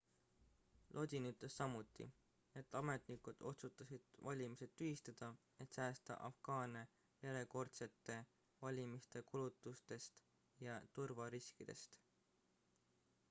[0.97, 2.05] lodin ütles samuti
[2.61, 5.29] et ametnikud otsustasid valimised tühistada
[5.65, 6.83] et säästa afgaane
[7.27, 8.17] järjekordsete
[8.65, 10.23] valimiste kulutustest
[10.69, 12.01] ja turvariskidest